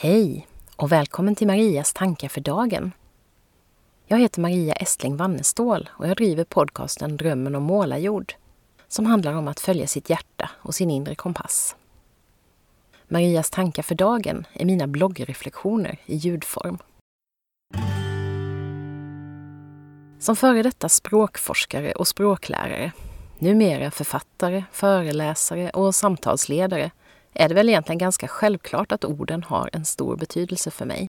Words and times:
Hej 0.00 0.46
och 0.76 0.92
välkommen 0.92 1.34
till 1.34 1.46
Marias 1.46 1.92
tankar 1.92 2.28
för 2.28 2.40
dagen. 2.40 2.92
Jag 4.06 4.18
heter 4.18 4.40
Maria 4.40 4.72
Estling 4.72 5.16
Wannestål 5.16 5.90
och 5.92 6.08
jag 6.08 6.16
driver 6.16 6.44
podcasten 6.44 7.16
Drömmen 7.16 7.54
om 7.54 7.62
målarjord 7.62 8.34
som 8.88 9.06
handlar 9.06 9.34
om 9.34 9.48
att 9.48 9.60
följa 9.60 9.86
sitt 9.86 10.10
hjärta 10.10 10.50
och 10.54 10.74
sin 10.74 10.90
inre 10.90 11.14
kompass. 11.14 11.76
Marias 13.08 13.50
tankar 13.50 13.82
för 13.82 13.94
dagen 13.94 14.46
är 14.52 14.64
mina 14.64 14.86
bloggreflektioner 14.86 16.00
i 16.06 16.16
ljudform. 16.16 16.78
Som 20.18 20.36
före 20.36 20.62
detta 20.62 20.88
språkforskare 20.88 21.92
och 21.92 22.08
språklärare, 22.08 22.92
numera 23.38 23.90
författare, 23.90 24.64
föreläsare 24.72 25.70
och 25.70 25.94
samtalsledare 25.94 26.90
är 27.38 27.48
det 27.48 27.54
väl 27.54 27.68
egentligen 27.68 27.98
ganska 27.98 28.28
självklart 28.28 28.92
att 28.92 29.04
orden 29.04 29.42
har 29.42 29.70
en 29.72 29.84
stor 29.84 30.16
betydelse 30.16 30.70
för 30.70 30.86
mig. 30.86 31.08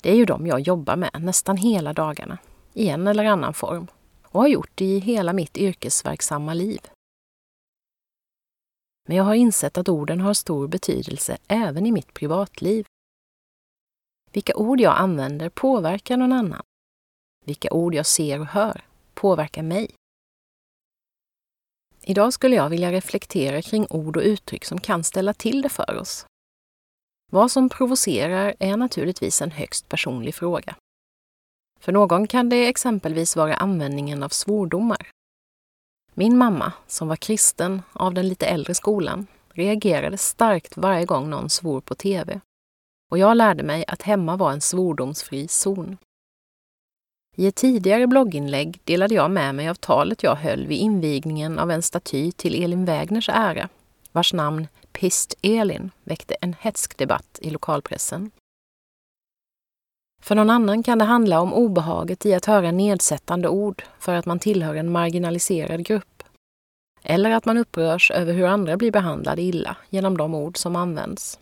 Det 0.00 0.10
är 0.10 0.14
ju 0.14 0.24
de 0.24 0.46
jag 0.46 0.60
jobbar 0.60 0.96
med 0.96 1.10
nästan 1.20 1.56
hela 1.56 1.92
dagarna, 1.92 2.38
i 2.72 2.88
en 2.88 3.06
eller 3.06 3.24
annan 3.24 3.54
form, 3.54 3.86
och 4.22 4.40
har 4.40 4.48
gjort 4.48 4.70
det 4.74 4.84
i 4.84 4.98
hela 4.98 5.32
mitt 5.32 5.58
yrkesverksamma 5.58 6.54
liv. 6.54 6.80
Men 9.08 9.16
jag 9.16 9.24
har 9.24 9.34
insett 9.34 9.78
att 9.78 9.88
orden 9.88 10.20
har 10.20 10.34
stor 10.34 10.68
betydelse 10.68 11.38
även 11.48 11.86
i 11.86 11.92
mitt 11.92 12.14
privatliv. 12.14 12.86
Vilka 14.32 14.56
ord 14.56 14.80
jag 14.80 14.98
använder 14.98 15.48
påverkar 15.48 16.16
någon 16.16 16.32
annan. 16.32 16.62
Vilka 17.44 17.70
ord 17.70 17.94
jag 17.94 18.06
ser 18.06 18.40
och 18.40 18.46
hör 18.46 18.84
påverkar 19.14 19.62
mig. 19.62 19.90
Idag 22.02 22.32
skulle 22.32 22.56
jag 22.56 22.68
vilja 22.68 22.92
reflektera 22.92 23.62
kring 23.62 23.86
ord 23.90 24.16
och 24.16 24.22
uttryck 24.22 24.64
som 24.64 24.80
kan 24.80 25.04
ställa 25.04 25.34
till 25.34 25.62
det 25.62 25.68
för 25.68 25.96
oss. 25.96 26.26
Vad 27.32 27.50
som 27.50 27.68
provocerar 27.68 28.54
är 28.58 28.76
naturligtvis 28.76 29.42
en 29.42 29.50
högst 29.50 29.88
personlig 29.88 30.34
fråga. 30.34 30.76
För 31.80 31.92
någon 31.92 32.26
kan 32.26 32.48
det 32.48 32.68
exempelvis 32.68 33.36
vara 33.36 33.54
användningen 33.54 34.22
av 34.22 34.28
svordomar. 34.28 35.10
Min 36.14 36.38
mamma, 36.38 36.72
som 36.86 37.08
var 37.08 37.16
kristen 37.16 37.82
av 37.92 38.14
den 38.14 38.28
lite 38.28 38.46
äldre 38.46 38.74
skolan, 38.74 39.26
reagerade 39.52 40.18
starkt 40.18 40.76
varje 40.76 41.04
gång 41.04 41.30
någon 41.30 41.50
svor 41.50 41.80
på 41.80 41.94
TV. 41.94 42.40
Och 43.10 43.18
jag 43.18 43.36
lärde 43.36 43.62
mig 43.62 43.84
att 43.88 44.02
hemma 44.02 44.36
var 44.36 44.52
en 44.52 44.60
svordomsfri 44.60 45.48
zon. 45.48 45.96
I 47.36 47.46
ett 47.46 47.54
tidigare 47.54 48.06
blogginlägg 48.06 48.80
delade 48.84 49.14
jag 49.14 49.30
med 49.30 49.54
mig 49.54 49.68
av 49.68 49.74
talet 49.74 50.22
jag 50.22 50.36
höll 50.36 50.66
vid 50.66 50.78
invigningen 50.78 51.58
av 51.58 51.70
en 51.70 51.82
staty 51.82 52.32
till 52.32 52.64
Elin 52.64 52.84
Wägners 52.84 53.28
ära, 53.28 53.68
vars 54.12 54.32
namn 54.32 54.68
Pist-Elin 54.92 55.90
väckte 56.04 56.34
en 56.34 56.54
hätsk 56.60 56.96
debatt 56.98 57.38
i 57.42 57.50
lokalpressen. 57.50 58.30
För 60.22 60.34
någon 60.34 60.50
annan 60.50 60.82
kan 60.82 60.98
det 60.98 61.04
handla 61.04 61.40
om 61.40 61.54
obehaget 61.54 62.26
i 62.26 62.34
att 62.34 62.44
höra 62.44 62.70
nedsättande 62.70 63.48
ord 63.48 63.82
för 63.98 64.14
att 64.14 64.26
man 64.26 64.38
tillhör 64.38 64.74
en 64.74 64.92
marginaliserad 64.92 65.84
grupp. 65.86 66.22
Eller 67.02 67.30
att 67.30 67.44
man 67.44 67.58
upprörs 67.58 68.10
över 68.10 68.32
hur 68.32 68.46
andra 68.46 68.76
blir 68.76 68.90
behandlade 68.90 69.42
illa 69.42 69.76
genom 69.90 70.16
de 70.16 70.34
ord 70.34 70.58
som 70.58 70.76
används. 70.76 71.38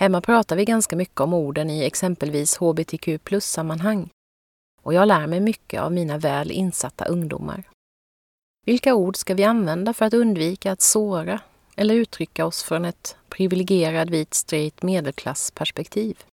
Hemma 0.00 0.20
pratar 0.20 0.56
vi 0.56 0.64
ganska 0.64 0.96
mycket 0.96 1.20
om 1.20 1.34
orden 1.34 1.70
i 1.70 1.84
exempelvis 1.84 2.56
hbtq 2.56 3.24
plus-sammanhang 3.24 4.10
och 4.82 4.94
jag 4.94 5.08
lär 5.08 5.26
mig 5.26 5.40
mycket 5.40 5.80
av 5.80 5.92
mina 5.92 6.18
väl 6.18 6.50
insatta 6.50 7.04
ungdomar. 7.04 7.62
Vilka 8.66 8.94
ord 8.94 9.16
ska 9.16 9.34
vi 9.34 9.44
använda 9.44 9.92
för 9.92 10.04
att 10.04 10.14
undvika 10.14 10.72
att 10.72 10.80
såra 10.80 11.40
eller 11.76 11.94
uttrycka 11.94 12.46
oss 12.46 12.62
från 12.62 12.84
ett 12.84 13.16
privilegierad 13.28 14.10
vit 14.10 14.34
straight 14.34 14.82
medelklassperspektiv? 14.82 16.24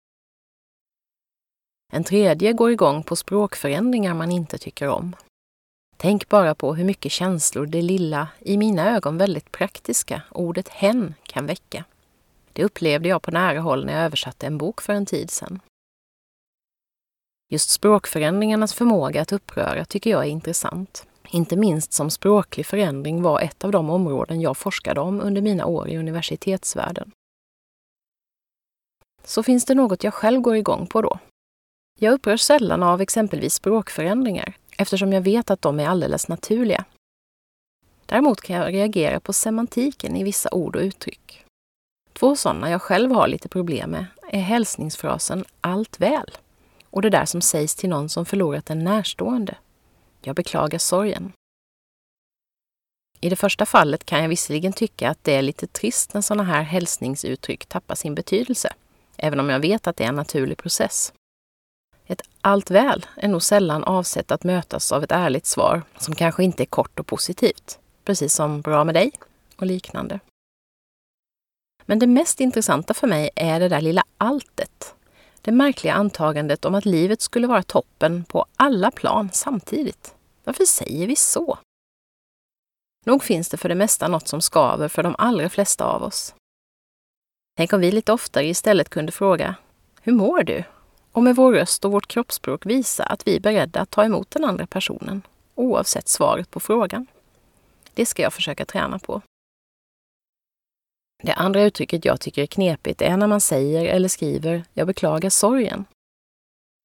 En 1.94 2.04
tredje 2.04 2.54
går 2.54 2.72
igång 2.72 3.04
på 3.04 3.16
språkförändringar 3.16 4.14
man 4.14 4.32
inte 4.32 4.58
tycker 4.58 4.88
om. 4.88 5.16
Tänk 5.98 6.30
bara 6.30 6.56
på 6.56 6.76
hur 6.76 6.86
mycket 6.86 7.12
känslor 7.12 7.66
det 7.66 7.82
lilla, 7.82 8.28
i 8.40 8.58
mina 8.58 8.96
ögon 8.96 9.18
väldigt 9.18 9.52
praktiska, 9.52 10.22
ordet 10.32 10.70
hen 10.70 11.14
kan 11.24 11.46
väcka. 11.46 11.84
Det 12.54 12.64
upplevde 12.64 13.10
jag 13.10 13.22
på 13.22 13.32
nära 13.32 13.60
håll 13.60 13.86
när 13.86 13.94
jag 13.94 14.02
översatte 14.02 14.48
en 14.48 14.58
bok 14.58 14.82
för 14.82 14.94
en 14.94 15.06
tid 15.06 15.32
sedan. 15.32 15.60
Just 17.50 17.70
språkförändringarnas 17.70 18.74
förmåga 18.74 19.22
att 19.22 19.32
uppröra 19.32 19.86
tycker 19.86 20.10
jag 20.10 20.26
är 20.26 20.30
intressant. 20.30 21.08
Inte 21.30 21.56
minst 21.56 21.94
som 21.94 22.12
språklig 22.12 22.66
förändring 22.66 23.22
var 23.22 23.42
ett 23.42 23.64
av 23.64 23.72
de 23.72 23.90
områden 23.90 24.42
jag 24.42 24.58
forskade 24.58 25.02
om 25.02 25.22
under 25.22 25.42
mina 25.42 25.66
år 25.66 25.90
i 25.90 25.98
universitetsvärlden. 25.98 27.12
Så 29.24 29.44
finns 29.44 29.66
det 29.66 29.76
något 29.76 30.04
jag 30.04 30.14
själv 30.14 30.42
går 30.42 30.56
igång 30.56 30.88
på 30.88 31.02
då. 31.02 31.20
Jag 32.00 32.14
upprörs 32.14 32.42
sällan 32.42 32.84
av 32.84 33.02
exempelvis 33.02 33.54
språkförändringar 33.54 34.54
eftersom 34.78 35.14
jag 35.14 35.22
vet 35.22 35.52
att 35.52 35.62
de 35.62 35.80
är 35.80 35.88
alldeles 35.88 36.28
naturliga. 36.28 36.86
Däremot 38.06 38.42
kan 38.42 38.56
jag 38.56 38.74
reagera 38.74 39.20
på 39.20 39.34
semantiken 39.34 40.16
i 40.16 40.24
vissa 40.24 40.50
ord 40.52 40.76
och 40.76 40.82
uttryck. 40.82 41.46
Två 42.14 42.36
sådana 42.36 42.70
jag 42.70 42.82
själv 42.82 43.12
har 43.12 43.28
lite 43.28 43.50
problem 43.50 43.90
med 43.90 44.06
är 44.32 44.40
hälsningsfrasen 44.40 45.46
”allt 45.62 46.00
väl” 46.00 46.32
och 46.96 47.02
det 47.02 47.10
där 47.10 47.26
som 47.26 47.42
sägs 47.42 47.76
till 47.76 47.90
någon 47.90 48.10
som 48.10 48.26
förlorat 48.26 48.70
en 48.70 48.84
närstående. 48.84 49.58
Jag 50.22 50.36
beklagar 50.36 50.80
sorgen. 50.80 51.32
I 53.20 53.30
det 53.30 53.36
första 53.36 53.66
fallet 53.66 54.06
kan 54.06 54.22
jag 54.22 54.30
visserligen 54.30 54.74
tycka 54.74 55.10
att 55.10 55.24
det 55.24 55.36
är 55.36 55.42
lite 55.42 55.68
trist 55.68 56.14
när 56.14 56.22
sådana 56.22 56.44
här 56.44 56.62
hälsningsuttryck 56.62 57.66
tappar 57.66 57.96
sin 57.96 58.16
betydelse, 58.16 58.74
även 59.18 59.40
om 59.40 59.50
jag 59.50 59.60
vet 59.60 59.88
att 59.88 59.98
det 59.98 60.04
är 60.04 60.08
en 60.08 60.16
naturlig 60.16 60.58
process. 60.58 61.14
Ett 62.06 62.22
allt 62.42 62.72
väl 62.72 63.06
är 63.16 63.28
nog 63.28 63.44
sällan 63.44 63.84
avsett 63.84 64.32
att 64.32 64.44
mötas 64.44 64.92
av 64.92 65.04
ett 65.04 65.12
ärligt 65.12 65.46
svar 65.46 65.82
som 65.98 66.16
kanske 66.16 66.44
inte 66.44 66.64
är 66.64 66.66
kort 66.66 67.00
och 67.00 67.08
positivt, 67.08 67.80
precis 68.04 68.34
som 68.34 68.62
bra 68.62 68.84
med 68.84 68.96
dig 68.96 69.12
och 69.56 69.66
liknande. 69.66 70.20
Men 71.86 72.00
det 72.00 72.08
mest 72.08 72.40
intressanta 72.40 72.94
för 72.94 73.08
mig 73.08 73.30
är 73.36 73.60
det 73.60 73.70
där 73.70 73.82
lilla 73.82 74.04
alltet 74.18 74.96
det 75.46 75.52
märkliga 75.52 75.94
antagandet 75.94 76.66
om 76.66 76.76
att 76.76 76.86
livet 76.86 77.22
skulle 77.22 77.48
vara 77.48 77.64
toppen 77.64 78.24
på 78.24 78.46
alla 78.56 78.92
plan 78.92 79.30
samtidigt. 79.34 80.16
Varför 80.44 80.66
säger 80.66 81.08
vi 81.08 81.16
så? 81.16 81.58
Nog 83.06 83.24
finns 83.24 83.50
det 83.50 83.58
för 83.58 83.70
det 83.70 83.76
mesta 83.76 84.08
något 84.08 84.28
som 84.28 84.42
skaver 84.42 84.88
för 84.88 85.04
de 85.04 85.16
allra 85.18 85.50
flesta 85.50 85.86
av 85.86 86.04
oss. 86.04 86.36
Tänk 87.58 87.74
om 87.74 87.80
vi 87.80 87.92
lite 87.92 88.14
oftare 88.14 88.46
istället 88.46 88.90
kunde 88.90 89.12
fråga 89.12 89.56
Hur 90.02 90.14
mår 90.14 90.44
du? 90.44 90.64
Och 91.12 91.24
med 91.24 91.36
vår 91.36 91.54
röst 91.54 91.86
och 91.86 91.92
vårt 91.92 92.08
kroppsspråk 92.08 92.66
visa 92.66 93.04
att 93.04 93.28
vi 93.28 93.36
är 93.36 93.40
beredda 93.40 93.82
att 93.82 93.90
ta 93.90 94.04
emot 94.04 94.32
den 94.32 94.44
andra 94.44 94.68
personen, 94.68 95.22
oavsett 95.56 96.08
svaret 96.08 96.52
på 96.52 96.60
frågan. 96.60 97.08
Det 97.94 98.06
ska 98.06 98.22
jag 98.22 98.34
försöka 98.34 98.66
träna 98.66 99.00
på. 99.00 99.22
Det 101.26 101.34
andra 101.34 101.64
uttrycket 101.64 102.06
jag 102.06 102.20
tycker 102.20 102.42
är 102.42 102.46
knepigt 102.46 103.02
är 103.02 103.18
när 103.18 103.28
man 103.28 103.42
säger 103.42 103.86
eller 103.86 104.08
skriver 104.08 104.64
”jag 104.74 104.88
beklagar 104.88 105.30
sorgen”. 105.30 105.86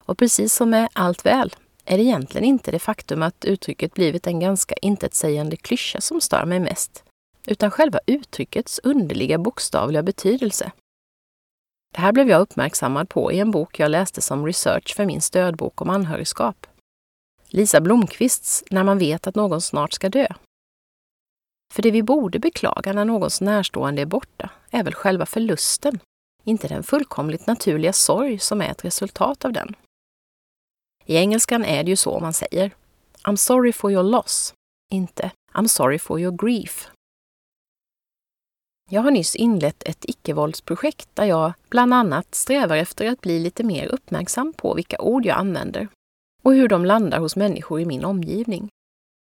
Och 0.05 0.17
precis 0.17 0.53
som 0.53 0.69
med 0.69 0.89
allt 0.93 1.25
väl 1.25 1.55
är 1.85 1.97
det 1.97 2.03
egentligen 2.03 2.45
inte 2.45 2.71
det 2.71 2.79
faktum 2.79 3.23
att 3.23 3.45
uttrycket 3.45 3.93
blivit 3.93 4.27
en 4.27 4.39
ganska 4.39 4.75
intetsägande 4.81 5.55
klyscha 5.55 6.01
som 6.01 6.21
stör 6.21 6.45
mig 6.45 6.59
mest, 6.59 7.03
utan 7.47 7.71
själva 7.71 7.99
uttryckets 8.05 8.79
underliga 8.83 9.37
bokstavliga 9.37 10.03
betydelse. 10.03 10.71
Det 11.93 12.01
här 12.01 12.11
blev 12.11 12.29
jag 12.29 12.41
uppmärksammad 12.41 13.09
på 13.09 13.31
i 13.31 13.39
en 13.39 13.51
bok 13.51 13.79
jag 13.79 13.91
läste 13.91 14.21
som 14.21 14.45
research 14.45 14.95
för 14.95 15.05
min 15.05 15.21
stödbok 15.21 15.81
om 15.81 15.89
anhörigskap. 15.89 16.67
Lisa 17.47 17.81
Blomqvists 17.81 18.63
När 18.69 18.83
man 18.83 18.97
vet 18.97 19.27
att 19.27 19.35
någon 19.35 19.61
snart 19.61 19.93
ska 19.93 20.09
dö 20.09 20.27
för 21.71 21.81
det 21.81 21.91
vi 21.91 22.03
borde 22.03 22.39
beklaga 22.39 22.93
när 22.93 23.05
någons 23.05 23.41
närstående 23.41 24.01
är 24.01 24.05
borta 24.05 24.49
är 24.69 24.83
väl 24.83 24.93
själva 24.93 25.25
förlusten, 25.25 25.99
inte 26.43 26.67
den 26.67 26.83
fullkomligt 26.83 27.47
naturliga 27.47 27.93
sorg 27.93 28.39
som 28.39 28.61
är 28.61 28.71
ett 28.71 28.85
resultat 28.85 29.45
av 29.45 29.53
den. 29.53 29.75
I 31.05 31.15
engelskan 31.15 31.65
är 31.65 31.83
det 31.83 31.89
ju 31.89 31.95
så 31.95 32.19
man 32.19 32.33
säger. 32.33 32.71
I'm 33.23 33.35
sorry 33.35 33.73
for 33.73 33.91
your 33.91 34.03
loss, 34.03 34.53
inte 34.91 35.31
I'm 35.53 35.67
sorry 35.67 35.99
for 35.99 36.19
your 36.19 36.37
grief. 36.37 36.89
Jag 38.89 39.01
har 39.01 39.11
nyss 39.11 39.35
inlett 39.35 39.83
ett 39.83 40.05
icke-våldsprojekt 40.05 41.09
där 41.13 41.25
jag 41.25 41.53
bland 41.69 41.93
annat 41.93 42.35
strävar 42.35 42.77
efter 42.77 43.11
att 43.11 43.21
bli 43.21 43.39
lite 43.39 43.63
mer 43.63 43.85
uppmärksam 43.87 44.53
på 44.53 44.73
vilka 44.73 45.01
ord 45.01 45.25
jag 45.25 45.37
använder 45.37 45.87
och 46.43 46.53
hur 46.53 46.67
de 46.67 46.85
landar 46.85 47.19
hos 47.19 47.35
människor 47.35 47.81
i 47.81 47.85
min 47.85 48.05
omgivning. 48.05 48.69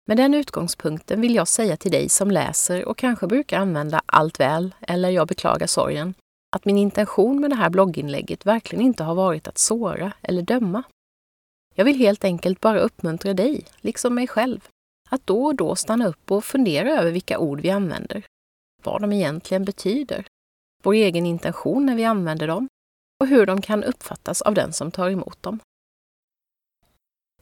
Med 0.10 0.18
den 0.18 0.34
utgångspunkten 0.34 1.22
vill 1.22 1.36
jag 1.36 1.48
säga 1.48 1.78
till 1.78 1.92
dig 1.92 2.10
som 2.10 2.32
läser 2.32 2.86
och 2.86 2.98
kanske 2.98 3.28
brukar 3.28 3.60
använda 3.60 4.02
allt 4.06 4.40
väl 4.40 4.76
eller 4.82 5.10
jag 5.10 5.28
beklagar 5.28 5.68
sorgen, 5.68 6.14
att 6.56 6.66
min 6.66 6.78
intention 6.78 7.42
med 7.42 7.50
det 7.50 7.56
här 7.56 7.70
blogginlägget 7.70 8.46
verkligen 8.46 8.86
inte 8.86 9.04
har 9.04 9.16
varit 9.16 9.48
att 9.48 9.58
såra 9.58 10.14
eller 10.22 10.42
döma. 10.42 10.84
Jag 11.76 11.86
vill 11.86 11.96
helt 11.96 12.24
enkelt 12.24 12.62
bara 12.62 12.80
uppmuntra 12.80 13.34
dig, 13.34 13.66
liksom 13.82 14.16
mig 14.16 14.28
själv, 14.28 14.68
att 15.10 15.28
då 15.28 15.46
och 15.46 15.56
då 15.56 15.76
stanna 15.76 16.08
upp 16.08 16.32
och 16.32 16.46
fundera 16.46 17.00
över 17.00 17.12
vilka 17.12 17.40
ord 17.40 17.62
vi 17.62 17.70
använder, 17.70 18.26
vad 18.84 19.02
de 19.02 19.14
egentligen 19.14 19.66
betyder 19.66 20.26
vår 20.84 20.94
egen 20.94 21.26
intention 21.26 21.86
när 21.86 21.96
vi 21.96 22.06
använder 22.06 22.48
dem 22.48 22.68
och 23.20 23.28
hur 23.28 23.46
de 23.46 23.62
kan 23.62 23.84
uppfattas 23.84 24.42
av 24.42 24.54
den 24.54 24.74
som 24.74 24.92
tar 24.92 25.10
emot 25.10 25.44
dem. 25.44 25.60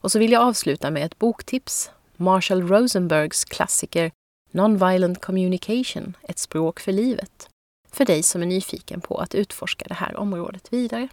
Och 0.02 0.12
så 0.12 0.20
vill 0.20 0.32
jag 0.32 0.42
avsluta 0.42 0.92
med 0.92 1.06
ett 1.06 1.20
boktips. 1.20 1.92
Marshall 2.20 2.62
Rosenbergs 2.62 3.46
klassiker 3.46 4.12
Nonviolent 4.52 5.22
Communication, 5.22 6.18
ett 6.24 6.40
språk 6.40 6.80
för 6.80 6.92
livet. 6.92 7.50
För 7.92 8.06
dig 8.06 8.24
som 8.24 8.42
är 8.42 8.46
nyfiken 8.46 9.02
på 9.02 9.18
att 9.18 9.36
utforska 9.36 9.86
det 9.88 9.94
här 9.94 10.16
området 10.16 10.74
vidare. 10.74 11.08